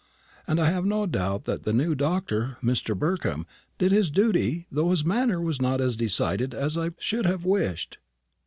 [0.47, 2.97] And I have no doubt that the new doctor, Mr.
[2.97, 3.45] Burkham,
[3.77, 7.99] did his duty, though his manner was not as decided as I should have wished."